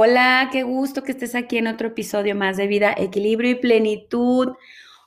[0.00, 4.52] Hola, qué gusto que estés aquí en otro episodio más de Vida, Equilibrio y Plenitud.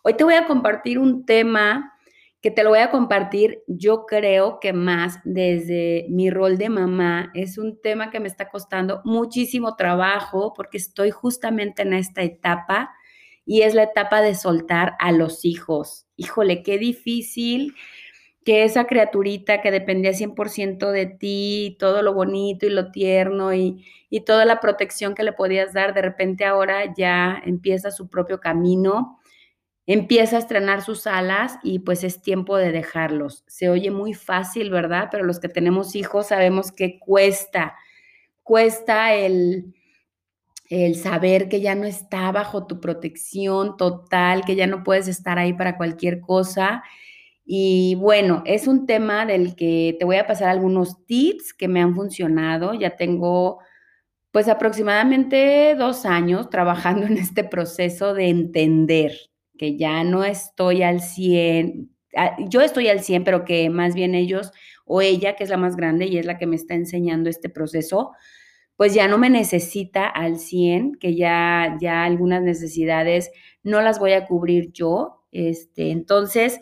[0.04, 1.94] Hoy te voy a compartir un tema
[2.42, 7.32] que te lo voy a compartir, yo creo que más desde mi rol de mamá.
[7.34, 12.92] Es un tema que me está costando muchísimo trabajo porque estoy justamente en esta etapa
[13.46, 16.06] y es la etapa de soltar a los hijos.
[16.18, 17.76] Híjole, qué difícil
[18.44, 23.86] que esa criaturita que dependía 100% de ti, todo lo bonito y lo tierno y,
[24.10, 28.40] y, toda la protección que le podías dar, de repente ahora ya empieza su propio
[28.40, 29.20] camino,
[29.86, 33.44] empieza a estrenar sus alas y pues es tiempo de dejarlos.
[33.48, 35.10] Se oye muy fácil, ¿verdad?
[35.12, 37.76] Pero los que tenemos hijos sabemos que cuesta,
[38.42, 39.76] cuesta el,
[40.70, 45.38] el saber que ya no está bajo tu protección total, que ya no puedes estar
[45.38, 46.84] ahí para cualquier cosa
[47.54, 51.82] y bueno, es un tema del que te voy a pasar algunos tips que me
[51.82, 52.74] han funcionado.
[52.74, 53.60] Ya tengo
[54.32, 59.12] pues aproximadamente dos años trabajando en este proceso de entender
[59.58, 64.16] que ya no estoy al 100, ah, yo estoy al 100, pero que más bien
[64.16, 64.54] ellos
[64.86, 67.50] o ella, que es la más grande y es la que me está enseñando este
[67.50, 68.14] proceso,
[68.78, 73.30] pues ya no me necesita al 100, que ya, ya algunas necesidades
[73.62, 75.26] no las voy a cubrir yo.
[75.34, 76.62] Este, entonces,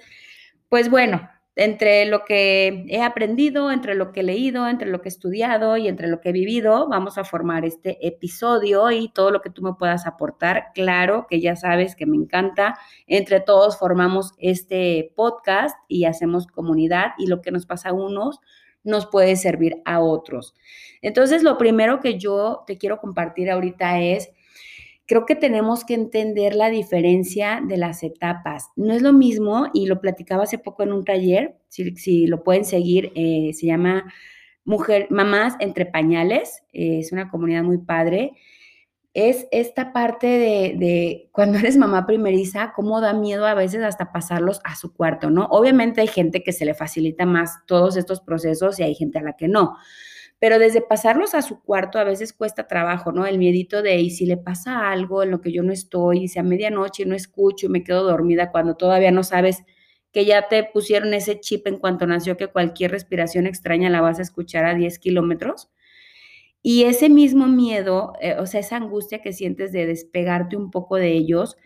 [0.70, 5.09] pues bueno, entre lo que he aprendido, entre lo que he leído, entre lo que
[5.09, 9.30] he estudiado y entre lo que he vivido, vamos a formar este episodio y todo
[9.30, 10.67] lo que tú me puedas aportar.
[10.73, 12.80] Claro que ya sabes que me encanta.
[13.08, 18.39] Entre todos formamos este podcast y hacemos comunidad y lo que nos pasa a unos
[18.83, 20.56] nos puede servir a otros.
[21.02, 24.30] Entonces, lo primero que yo te quiero compartir ahorita es
[25.09, 28.69] creo que tenemos que entender la diferencia de las etapas.
[28.75, 32.63] No es lo mismo, y lo platicaba hace poco en un taller, si, lo pueden
[32.63, 34.13] seguir, eh, se llama
[34.65, 38.33] Mujer, Mamás entre Pañales, eh, es una comunidad muy padre.
[39.15, 44.11] Es esta parte de, de, cuando eres mamá primeriza, cómo da miedo a veces hasta
[44.11, 45.45] pasarlos a su cuarto, ¿no?
[45.45, 49.23] Obviamente hay gente que se le facilita más todos estos procesos y hay gente a
[49.23, 49.75] la que no
[50.39, 53.26] pero desde pasarlos a su cuarto a veces cuesta trabajo, ¿no?
[53.26, 56.27] El miedito de, y si le pasa algo en lo que yo no estoy, y
[56.30, 59.64] si a medianoche no escucho y me quedo dormida cuando todavía no sabes
[60.11, 64.20] que ya te pusieron ese chip en cuanto nació que cualquier respiración extraña la vas
[64.20, 65.70] a escuchar a 10 kilómetros.
[66.61, 70.95] Y ese mismo miedo, eh, o sea, esa angustia que sientes de despegarte un poco
[70.98, 71.58] de ellos,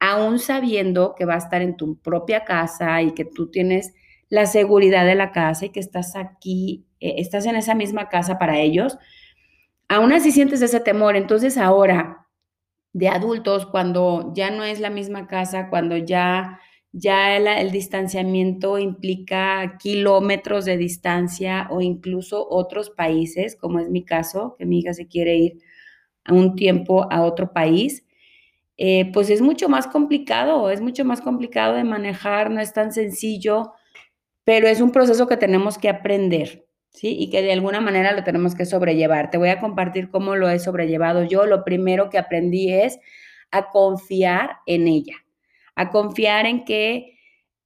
[0.00, 3.92] aún sabiendo que va a estar en tu propia casa y que tú tienes
[4.28, 8.38] la seguridad de la casa y que estás aquí, eh, estás en esa misma casa
[8.38, 8.98] para ellos,
[9.88, 11.16] aún así sientes ese temor.
[11.16, 12.26] Entonces ahora,
[12.92, 16.60] de adultos, cuando ya no es la misma casa, cuando ya,
[16.92, 24.56] ya el, distanciamiento implica kilómetros de distancia o incluso otros países, como es mi caso,
[24.58, 25.58] que mi hija se quiere ir
[26.24, 28.06] a un tiempo a otro país,
[28.76, 32.92] eh, pues es mucho más complicado, es mucho más complicado de manejar, no es tan
[32.92, 33.72] sencillo
[34.50, 37.16] pero es un proceso que tenemos que aprender, ¿sí?
[37.18, 39.30] Y que de alguna manera lo tenemos que sobrellevar.
[39.30, 41.46] Te voy a compartir cómo lo he sobrellevado yo.
[41.46, 42.98] Lo primero que aprendí es
[43.50, 45.16] a confiar en ella,
[45.74, 47.16] a confiar en que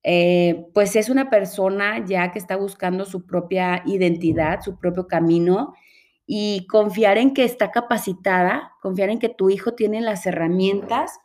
[0.03, 5.75] eh, pues es una persona ya que está buscando su propia identidad, su propio camino
[6.27, 11.19] y confiar en que está capacitada, confiar en que tu hijo tiene las herramientas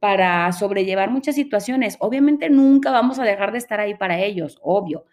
[0.00, 1.96] para sobrellevar muchas situaciones.
[2.00, 5.04] Obviamente nunca vamos a dejar de estar ahí para ellos, obvio,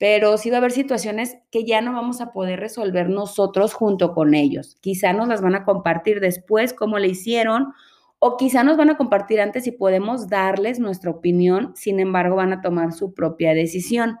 [0.00, 4.14] pero sí va a haber situaciones que ya no vamos a poder resolver nosotros junto
[4.14, 4.78] con ellos.
[4.80, 7.74] Quizá nos las van a compartir después cómo le hicieron
[8.18, 12.54] o quizá nos van a compartir antes y podemos darles nuestra opinión, sin embargo van
[12.54, 14.16] a tomar su propia decisión.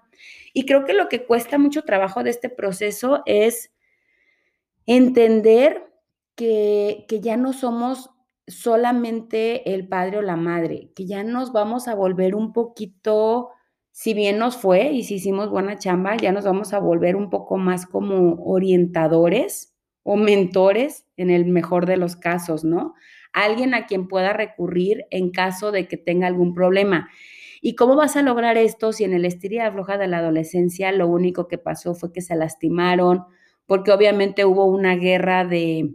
[0.52, 3.72] Y creo que lo que cuesta mucho trabajo de este proceso es
[4.84, 5.90] entender
[6.34, 8.10] que, que ya no somos
[8.46, 13.48] solamente el padre o la madre, que ya nos vamos a volver un poquito,
[14.00, 17.28] si bien nos fue y si hicimos buena chamba, ya nos vamos a volver un
[17.28, 19.74] poco más como orientadores
[20.04, 22.94] o mentores en el mejor de los casos, ¿no?
[23.34, 27.10] Alguien a quien pueda recurrir en caso de que tenga algún problema.
[27.60, 31.06] ¿Y cómo vas a lograr esto si en el estiria afloja de la adolescencia lo
[31.06, 33.26] único que pasó fue que se lastimaron?
[33.66, 35.94] Porque obviamente hubo una guerra de,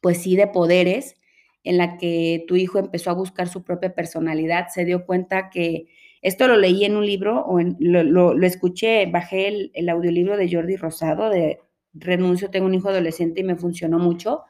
[0.00, 1.16] pues sí, de poderes
[1.62, 5.88] en la que tu hijo empezó a buscar su propia personalidad, se dio cuenta que
[6.22, 10.76] esto lo leí en un libro o lo, escuché, bajé el, el, audiolibro de Jordi
[10.76, 11.60] Rosado de
[11.92, 14.42] Renuncio, tengo un hijo adolescente y me funcionó mucho,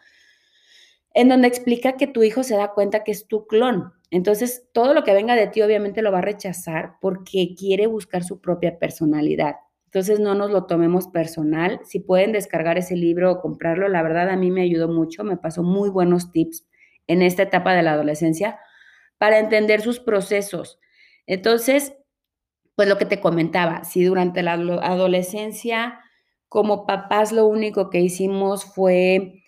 [1.15, 3.93] en donde explica que tu hijo se da cuenta que es tu clon.
[4.11, 8.25] Entonces, todo lo que venga de ti obviamente lo va a rechazar porque quiere buscar
[8.25, 9.57] su propia personalidad.
[9.87, 11.81] Entonces no nos lo tomemos personal.
[11.85, 15.39] Si pueden descargar ese libro o comprarlo, la verdad a mí me ayudó mucho, me
[15.39, 16.67] pasó muy buenos tips
[17.07, 18.59] en esta etapa de la adolescencia
[19.17, 20.79] para entender sus procesos.
[21.29, 21.95] Entonces,
[22.75, 26.01] pues lo que te comentaba, si durante la adolescencia
[26.49, 29.43] como papás lo único que hicimos fue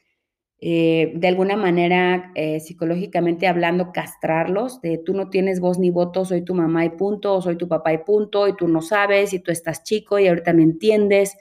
[0.60, 6.26] eh, de alguna manera, eh, psicológicamente hablando, castrarlos, de tú no tienes voz ni voto,
[6.26, 9.32] soy tu mamá y punto, o soy tu papá y punto, y tú no sabes,
[9.32, 11.38] y tú estás chico y ahorita no entiendes,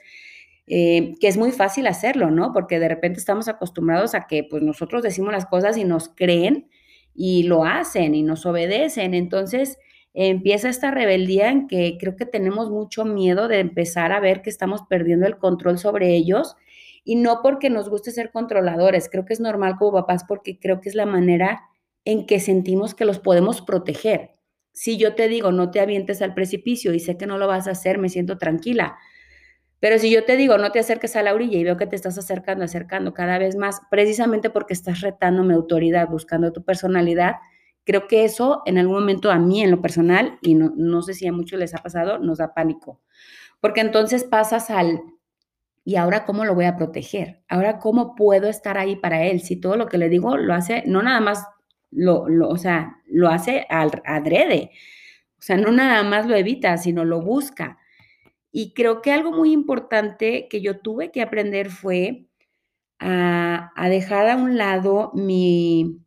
[0.66, 2.52] eh, que es muy fácil hacerlo, ¿no?
[2.54, 6.70] Porque de repente estamos acostumbrados a que pues nosotros decimos las cosas y nos creen
[7.14, 9.76] y lo hacen y nos obedecen, entonces
[10.14, 14.50] empieza esta rebeldía en que creo que tenemos mucho miedo de empezar a ver que
[14.50, 16.56] estamos perdiendo el control sobre ellos
[17.04, 20.80] y no porque nos guste ser controladores, creo que es normal como papás porque creo
[20.80, 21.62] que es la manera
[22.04, 24.32] en que sentimos que los podemos proteger.
[24.72, 27.66] Si yo te digo, no te avientes al precipicio y sé que no lo vas
[27.68, 28.96] a hacer, me siento tranquila.
[29.80, 31.96] Pero si yo te digo, no te acerques a la orilla y veo que te
[31.96, 37.36] estás acercando, acercando cada vez más, precisamente porque estás retando mi autoridad, buscando tu personalidad,
[37.90, 41.14] creo que eso en algún momento a mí en lo personal, y no, no sé
[41.14, 43.00] si a muchos les ha pasado, nos da pánico.
[43.60, 45.00] Porque entonces pasas al,
[45.84, 47.42] ¿Y ahora cómo lo voy a proteger?
[47.48, 49.40] Ahora cómo puedo estar ahí para él?
[49.40, 51.44] Si todo lo que le digo lo hace, no nada más
[51.90, 54.70] lo, o sea, lo hace al, adrede.
[55.38, 57.78] O sea, no nada más lo evita, sino lo busca.
[58.52, 62.26] Y creo que algo muy importante que yo tuve que aprender fue
[62.98, 65.98] a, a dejar a un lado mi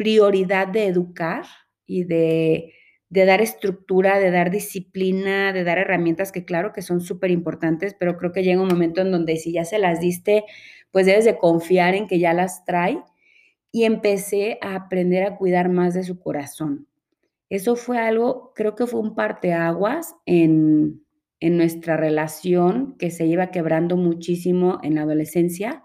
[0.00, 1.44] prioridad de educar
[1.84, 2.72] y de
[3.10, 7.94] de dar estructura, de dar disciplina, de dar herramientas que claro que son súper importantes,
[7.98, 10.44] pero creo que llega un momento en donde si ya se las diste,
[10.92, 13.02] pues debes de confiar en que ya las trae.
[13.72, 16.86] Y empecé a aprender a cuidar más de su corazón.
[17.50, 21.04] Eso fue algo, creo que fue un parteaguas en,
[21.40, 25.82] en nuestra relación que se iba quebrando muchísimo en la adolescencia.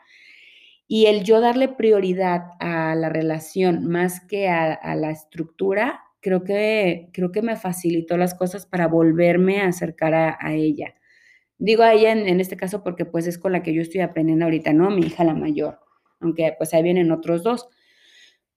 [0.87, 6.43] Y el yo darle prioridad a la relación más que a, a la estructura, creo
[6.43, 10.95] que, creo que me facilitó las cosas para volverme a acercar a, ella.
[11.59, 14.45] Digo a ella en, este caso porque pues es con la que yo estoy aprendiendo
[14.45, 14.89] ahorita, ¿no?
[14.89, 15.81] Mi hija la mayor,
[16.19, 17.67] aunque pues ahí vienen otros dos.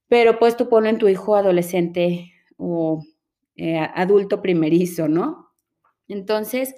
[0.07, 3.03] Pero pues tú pones tu hijo adolescente o
[3.55, 5.51] eh, adulto primerizo, ¿no?
[6.07, 6.73] Entonces,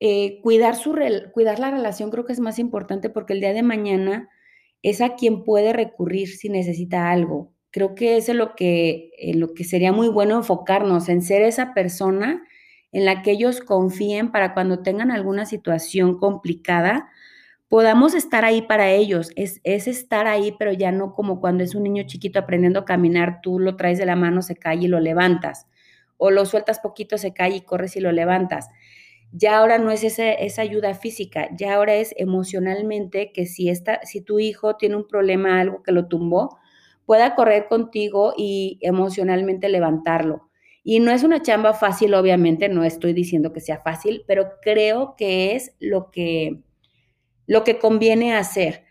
[0.00, 0.96] eh, cuidar, su,
[1.34, 4.30] cuidar la relación creo que es más importante porque el día de mañana
[4.82, 9.54] es a quien puede recurrir si necesita algo creo que eso es lo que, lo
[9.54, 12.42] que sería muy bueno enfocarnos, en ser esa persona
[12.92, 17.08] en la que ellos confíen para cuando tengan alguna situación complicada,
[17.68, 19.30] podamos estar ahí para ellos.
[19.36, 22.84] Es, es, estar ahí, pero ya no como cuando es un niño chiquito aprendiendo a
[22.86, 25.66] caminar, tú lo traes de la mano, se cae y lo levantas.
[26.16, 28.70] O lo sueltas poquito, se cae y corres y lo levantas.
[29.32, 34.00] Ya ahora no es esa, esa ayuda física, ya ahora es emocionalmente que si, esta,
[34.04, 36.58] si tu hijo tiene un problema, algo que lo tumbó,
[37.04, 40.48] pueda correr contigo y emocionalmente levantarlo.
[40.82, 45.14] Y no es una chamba fácil, obviamente, no estoy diciendo que sea fácil, pero creo
[45.16, 46.62] que es lo que,
[47.46, 48.84] lo que conviene hacer.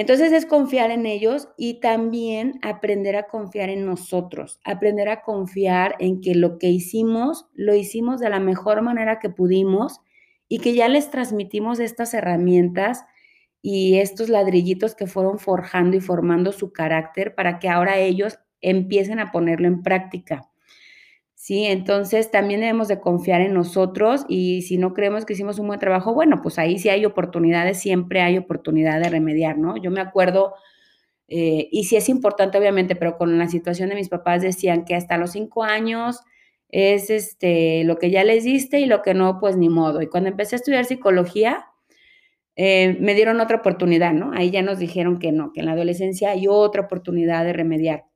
[0.00, 5.94] Entonces es confiar en ellos y también aprender a confiar en nosotros, aprender a confiar
[5.98, 10.00] en que lo que hicimos lo hicimos de la mejor manera que pudimos
[10.48, 13.04] y que ya les transmitimos estas herramientas
[13.60, 19.20] y estos ladrillitos que fueron forjando y formando su carácter para que ahora ellos empiecen
[19.20, 20.49] a ponerlo en práctica.
[21.50, 25.66] Sí, entonces también debemos de confiar en nosotros y si no creemos que hicimos un
[25.66, 29.76] buen trabajo, bueno, pues ahí sí hay oportunidades, siempre hay oportunidad de remediar, ¿no?
[29.76, 30.54] Yo me acuerdo,
[31.26, 34.94] eh, y sí es importante obviamente, pero con la situación de mis papás decían que
[34.94, 36.20] hasta los cinco años
[36.68, 40.02] es este, lo que ya les diste y lo que no, pues ni modo.
[40.02, 41.66] Y cuando empecé a estudiar psicología,
[42.56, 44.32] eh, me dieron otra oportunidad, ¿no?
[44.34, 48.09] Ahí ya nos dijeron que no, que en la adolescencia hay otra oportunidad de remediar.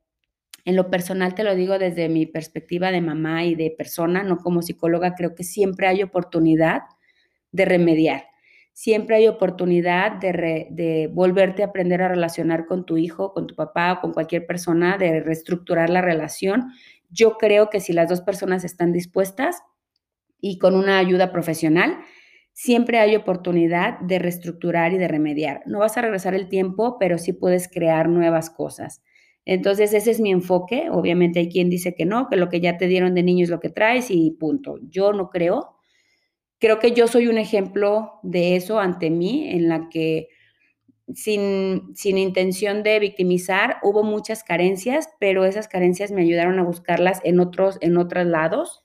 [0.65, 4.39] En lo personal te lo digo desde mi perspectiva de mamá y de persona, no
[4.39, 6.83] como psicóloga, creo que siempre hay oportunidad
[7.53, 8.25] de remediar.
[8.73, 13.93] Siempre hay oportunidad de, volverte a aprender a relacionar con tu hijo, con tu papá
[13.93, 16.73] o con cualquier persona, de reestructurar la relación.
[17.09, 19.63] Yo creo que si las dos personas están dispuestas
[20.41, 21.99] y con una ayuda profesional,
[22.53, 25.63] siempre hay oportunidad de reestructurar y de remediar.
[25.67, 29.03] No vas a regresar el tiempo, pero sí puedes crear nuevas cosas.
[29.45, 30.89] Entonces, ese es mi enfoque.
[30.91, 33.51] Obviamente hay quien dice que no, que lo que ya te dieron de niño es
[33.51, 34.79] lo que traes y punto.
[34.89, 35.77] Yo no creo.
[36.59, 40.29] Creo que yo soy un ejemplo de eso ante mí, en la que
[41.15, 47.21] sin, sin intención de victimizar, hubo muchas carencias, pero esas carencias me ayudaron a buscarlas
[47.25, 48.85] en otros, en otros lados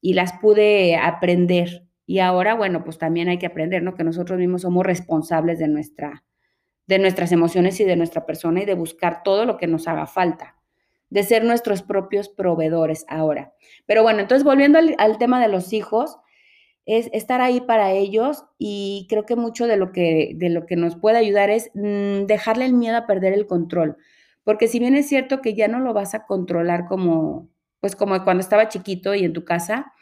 [0.00, 3.96] y las pude aprender Y ahora, bueno, pues también hay que aprender, ¿no?
[3.96, 6.24] Que nosotros mismos somos responsables de, nuestra,
[6.86, 10.06] de nuestras emociones y de nuestra persona y de buscar todo lo que nos haga
[10.06, 10.56] falta,
[11.10, 13.52] de ser nuestros propios proveedores ahora.
[13.86, 16.18] Pero bueno, entonces volviendo al, tema de los hijos,
[16.84, 20.76] es estar ahí para ellos y creo que mucho de lo que, de lo que
[20.76, 23.96] nos puede ayudar es mm, dejarle el miedo a perder el control.
[24.44, 27.48] Porque si bien es cierto que ya no lo vas a controlar como,
[27.80, 29.92] pues como cuando estaba chiquito y en tu casa,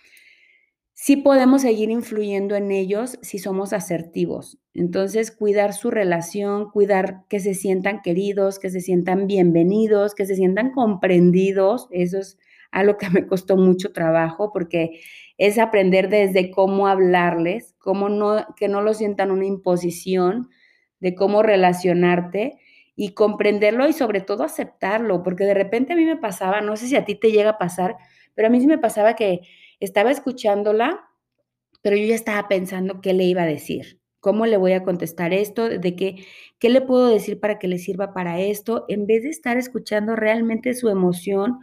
[0.95, 4.59] sí podemos seguir influyendo en ellos si somos asertivos.
[4.73, 10.37] Entonces, cuidar su relación, cuidar que se sientan queridos, que se sientan bienvenidos, que se
[10.37, 12.39] sientan comprendidos, eso es
[12.71, 15.01] algo que me costó mucho trabajo porque
[15.37, 20.49] es aprender desde cómo hablarles, cómo no, que no lo sientan una imposición,
[21.01, 22.59] de cómo relacionarte
[22.97, 26.87] y comprenderlo y sobre todo aceptarlo, porque de repente a mí me pasaba, no sé
[26.87, 27.97] si a ti te llega a pasar,
[28.35, 29.41] pero a mí sí me pasaba que
[29.85, 31.09] estaba escuchándola,
[31.83, 35.35] pero yo ya estaba pensando qué le iba a decir, cómo le voy a contestar
[35.35, 36.25] esto, de qué,
[36.59, 40.17] qué le puedo decir para que le sirva para esto, en vez de estar escuchando
[40.17, 41.61] realmente su emoción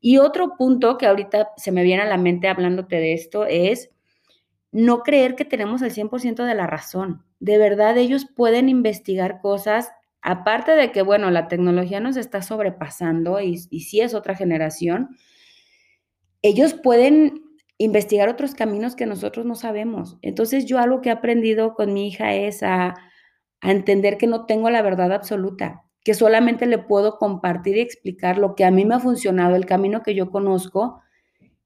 [0.00, 3.90] y otro punto que ahorita se me viene a la mente hablándote de esto es
[4.70, 7.24] no creer que tenemos el 100% de la razón.
[7.38, 13.40] De verdad, ellos pueden investigar cosas, aparte de que, bueno, la tecnología nos está sobrepasando
[13.40, 15.16] y, y sí es otra generación,
[16.42, 17.43] ellos pueden
[17.78, 20.18] investigar otros caminos que nosotros no sabemos.
[20.22, 22.94] Entonces yo algo que he aprendido con mi hija es a,
[23.60, 28.36] a entender que no tengo la verdad absoluta que solamente le puedo compartir y explicar
[28.36, 31.00] lo que a mí me ha funcionado, el camino que yo conozco,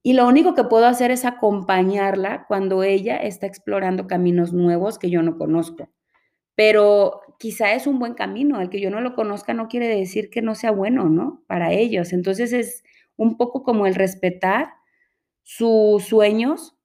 [0.03, 5.11] y lo único que puedo hacer es acompañarla cuando ella está explorando caminos nuevos que
[5.11, 5.91] yo no conozco.
[6.55, 10.31] Pero quizá es un buen camino, el que yo no lo conozca no quiere decir
[10.31, 11.43] que no sea bueno, ¿no?
[11.49, 12.13] Para ellos.
[12.13, 12.85] Entonces es
[13.17, 14.71] un poco como el respetar
[15.51, 16.77] sus sueños,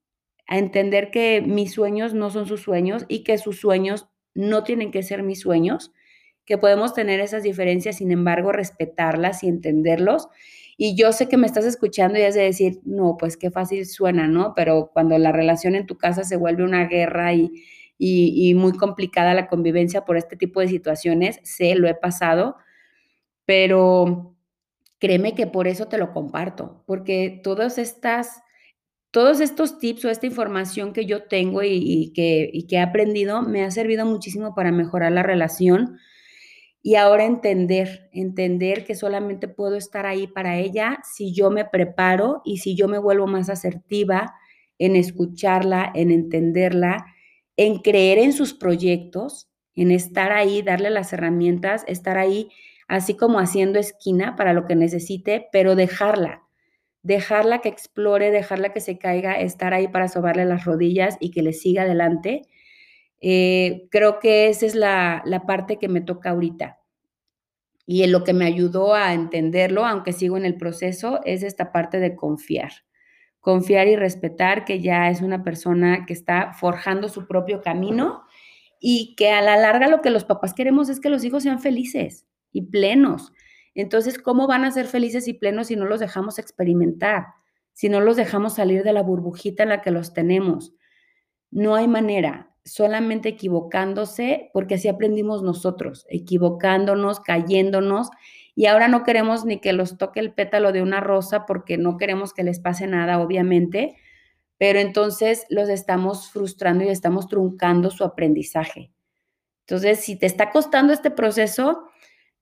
[0.48, 4.90] a entender que mis sueños no son sus sueños y que sus sueños no tienen
[4.90, 5.92] que ser mis sueños
[6.46, 10.30] que podemos tener esas diferencias, sin embargo, respetarlas y entenderlos.
[10.78, 13.86] Y yo sé que me estás escuchando y has de decir, no, pues qué fácil
[13.86, 14.54] suena, ¿no?
[14.56, 17.52] Pero cuando la relación en tu casa se vuelve una guerra y,
[17.98, 22.56] y, muy complicada la convivencia por este tipo de situaciones, sé, lo he pasado,
[23.46, 24.38] pero
[25.00, 28.43] créeme que por eso te lo comparto, porque todas estas,
[29.14, 33.64] todos estos tips o esta información que yo tengo y, que, que he aprendido me
[33.64, 36.00] ha servido muchísimo para mejorar la relación
[36.82, 42.42] y ahora entender, entender que solamente puedo estar ahí para ella si yo me preparo
[42.44, 44.34] y si yo me vuelvo más asertiva
[44.80, 47.06] en escucharla, en entenderla,
[47.56, 52.50] en creer en sus proyectos, en estar ahí, darle las herramientas, estar ahí
[52.88, 56.43] así como haciendo esquina para lo que necesite, pero dejarla,
[57.04, 61.44] dejarla que explore, dejarla que se caiga, estar ahí para sobarle las rodillas y que
[61.44, 62.42] le siga adelante
[63.26, 66.78] eh, creo que esa es la, parte que me toca ahorita.
[67.86, 71.72] Y en lo que me ayudó a entenderlo, aunque sigo en el proceso, es esta
[71.72, 72.72] parte de confiar.
[73.40, 78.24] Confiar y respetar que ya es una persona que está forjando su propio camino
[78.82, 81.62] y que a la larga lo que los papás queremos es que los hijos sean
[81.62, 83.32] felices y plenos.
[83.76, 87.28] Entonces, ¿cómo van a ser felices y plenos si no los dejamos experimentar?
[87.74, 90.74] Si no los dejamos salir de la burbujita en la que los tenemos.
[91.50, 98.10] No hay manera solamente equivocándose, porque así aprendimos nosotros, equivocándonos, cayéndonos,
[98.56, 101.98] y ahora no queremos ni que los toque el pétalo de una rosa porque no
[101.98, 103.98] queremos que les pase nada, obviamente,
[104.58, 108.92] pero entonces los estamos frustrando y estamos truncando su aprendizaje.
[109.62, 111.86] Entonces, si te está costando este proceso,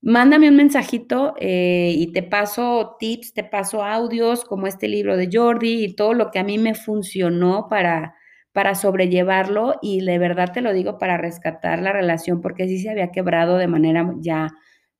[0.02, 5.30] mándame un mensajito eh, y te paso tips, te paso audios como este libro de
[5.32, 8.16] Jordi y todo lo que a mí me funcionó para
[8.54, 12.90] para sobrellevarlo y de verdad te lo digo para rescatar la relación porque sí se
[12.90, 14.50] había quebrado de manera ya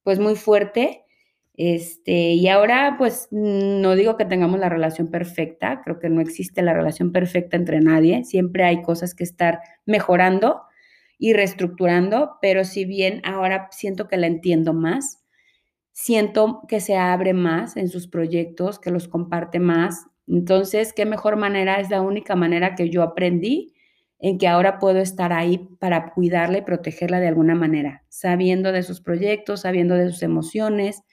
[0.04, 1.04] pues muy fuerte.
[1.56, 6.62] Este, y ahora pues no digo que tengamos la relación perfecta, creo que no existe
[6.62, 10.62] la relación perfecta entre nadie, siempre hay cosas que estar mejorando
[11.22, 15.24] y reestructurando, pero si bien ahora siento que la entiendo más,
[15.94, 21.36] siento que se abre más en sus proyectos, que los comparte más, entonces, ¿qué mejor
[21.38, 21.80] manera?
[21.80, 23.76] Es la única manera que yo aprendí
[24.18, 28.82] en que ahora puedo estar ahí para cuidarla y protegerla de alguna manera, sabiendo de
[28.82, 31.04] sus proyectos, sabiendo de sus emociones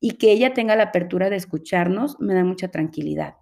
[0.00, 3.34] y que ella tenga la apertura de escucharnos, me da mucha tranquilidad.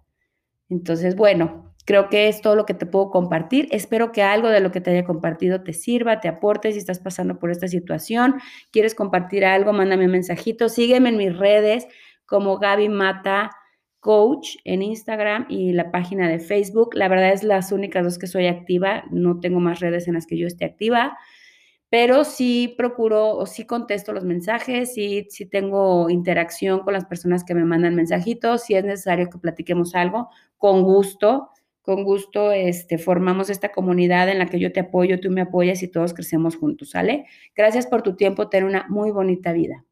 [0.69, 3.67] Entonces, bueno, creo que es todo lo que te puedo compartir.
[3.71, 6.99] Espero que algo de lo que te haya compartido te sirva, te aporte si estás
[6.99, 8.35] pasando por esta situación.
[8.71, 9.73] ¿Quieres compartir algo?
[9.73, 10.69] Mándame un mensajito.
[10.69, 11.87] Sígueme en mis redes
[12.25, 13.51] como Gaby Mata
[14.03, 16.93] Coach en Instagram y la página de Facebook.
[16.93, 20.27] La verdad es las únicas dos que soy activa, no tengo más redes en las
[20.27, 21.17] que yo esté activa,
[21.89, 27.45] pero sí procuro o sí contesto los mensajes, sí, sí tengo interacción con las personas
[27.45, 31.51] que me mandan mensajitos, si es necesario que platiquemos algo, con gusto,
[31.83, 35.83] con gusto este, formamos esta comunidad en la que yo te apoyo, tú me apoyas
[35.83, 37.25] y todos crecemos juntos, ¿sale?
[37.55, 39.85] Gracias por tu tiempo, ten una muy bonita vida.